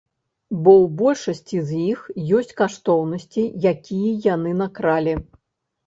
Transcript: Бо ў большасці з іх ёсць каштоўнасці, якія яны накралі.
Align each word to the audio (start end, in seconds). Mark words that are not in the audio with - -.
Бо 0.63 0.71
ў 0.83 0.87
большасці 1.01 1.57
з 1.67 1.83
іх 1.91 2.01
ёсць 2.39 2.55
каштоўнасці, 2.65 3.47
якія 3.77 4.19
яны 4.33 4.59
накралі. 4.67 5.21